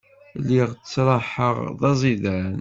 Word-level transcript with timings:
Lliɣ 0.39 0.69
ttraḥeɣ 0.71 1.55
d 1.79 1.81
aẓidan. 1.89 2.49